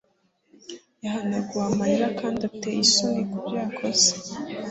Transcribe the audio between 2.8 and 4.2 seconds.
isoni kubyo yakoze